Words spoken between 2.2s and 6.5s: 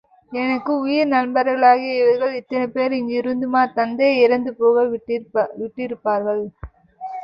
இத்தனை பேர் இங்கிருந்துமா தத்தையை இறந்துபோக விட்டிருப்பார்கள்?